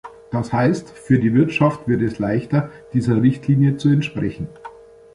Das 0.31 0.51
heißt, 0.51 0.89
für 0.89 1.19
die 1.19 1.35
Wirtschaft 1.35 1.87
wird 1.87 2.01
es 2.01 2.17
leichter, 2.17 2.71
dieser 2.91 3.21
Richtlinie 3.21 3.77
zu 3.77 3.89
entsprechen. 3.89 4.47